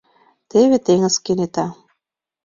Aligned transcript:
Теве 0.49 0.77
теҥыз 0.85 1.15
кенета 1.25 1.67